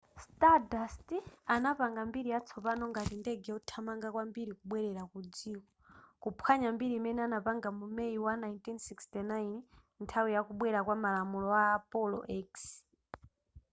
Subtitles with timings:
[0.25, 1.09] stardust
[1.55, 5.67] apanga mbiri yatsopano ngati ndege yothamanga kwambiri kubwerera ku dziko
[6.21, 12.19] kuphwanya mbiri imene anapanga mu may wa 1969 nthawi ya kubwera kwa malamulo a apollo
[12.47, 12.51] x